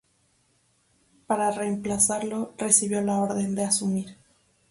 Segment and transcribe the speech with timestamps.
[1.27, 4.17] Para reemplazarlo, recibió la orden de asumir.